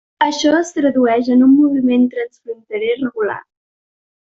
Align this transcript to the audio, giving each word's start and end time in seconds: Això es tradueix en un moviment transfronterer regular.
Això 0.27 0.53
es 0.59 0.71
tradueix 0.77 1.29
en 1.35 1.43
un 1.49 1.53
moviment 1.59 2.09
transfronterer 2.15 2.91
regular. 3.05 3.39